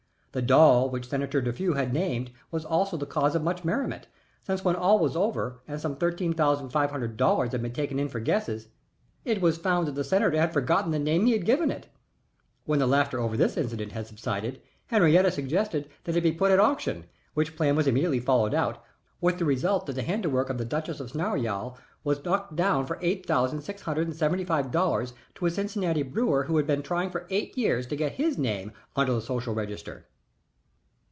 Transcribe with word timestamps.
The 0.33 0.41
doll 0.41 0.89
which 0.89 1.09
Senator 1.09 1.41
Defew 1.41 1.75
had 1.75 1.91
named 1.91 2.31
was 2.51 2.63
also 2.63 2.95
the 2.95 3.05
cause 3.05 3.35
of 3.35 3.43
much 3.43 3.65
merriment, 3.65 4.07
since 4.43 4.63
when 4.63 4.77
all 4.77 4.97
was 4.97 5.13
over 5.13 5.59
and 5.67 5.81
some 5.81 5.97
thirteen 5.97 6.31
thousand 6.31 6.69
five 6.69 6.89
hundred 6.89 7.17
dollars 7.17 7.51
had 7.51 7.61
been 7.61 7.73
taken 7.73 7.99
in 7.99 8.07
for 8.07 8.21
guesses, 8.21 8.69
it 9.25 9.41
was 9.41 9.57
found 9.57 9.87
that 9.89 9.95
the 9.95 10.05
senator 10.05 10.37
had 10.39 10.53
forgotten 10.53 10.91
the 10.91 10.99
name 10.99 11.25
he 11.25 11.33
had 11.33 11.43
given 11.45 11.69
it. 11.69 11.87
When 12.63 12.79
the 12.79 12.87
laughter 12.87 13.19
over 13.19 13.35
this 13.35 13.57
incident 13.57 13.91
had 13.91 14.07
subsided, 14.07 14.61
Henriette 14.87 15.33
suggested 15.33 15.89
that 16.05 16.15
it 16.15 16.21
be 16.21 16.31
put 16.31 16.49
up 16.49 16.59
at 16.59 16.63
auction, 16.65 17.07
which 17.33 17.57
plan 17.57 17.75
was 17.75 17.85
immediately 17.85 18.21
followed 18.21 18.53
out, 18.53 18.81
with 19.19 19.37
the 19.37 19.43
result 19.43 19.85
that 19.87 19.95
the 19.97 20.01
handiwork 20.03 20.49
of 20.49 20.57
the 20.57 20.63
duchess 20.63 21.01
of 21.01 21.11
Snarleyow 21.11 21.75
was 22.05 22.23
knocked 22.23 22.55
down 22.55 22.85
for 22.85 22.97
eight 23.01 23.25
thousand 23.25 23.63
six 23.63 23.81
hundred 23.81 24.07
and 24.07 24.15
seventy 24.15 24.45
five 24.45 24.71
dollars 24.71 25.13
to 25.35 25.45
a 25.45 25.51
Cincinnati 25.51 26.03
brewer 26.03 26.45
who 26.45 26.55
had 26.55 26.65
been 26.65 26.81
trying 26.83 27.09
for 27.09 27.27
eight 27.29 27.57
years 27.57 27.85
to 27.87 27.97
get 27.97 28.13
his 28.13 28.37
name 28.37 28.71
into 28.95 29.11
the 29.11 29.21
Social 29.21 29.53
Register. 29.53 30.07